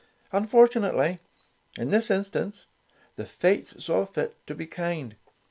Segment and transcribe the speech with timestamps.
[0.31, 1.19] And fortunately,
[1.77, 2.65] in this instance,
[3.17, 5.15] the Fates saw fit to be kind.